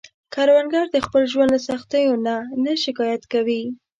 [0.33, 3.63] کروندګر د خپل ژوند له سختیو نه نه شکايت کوي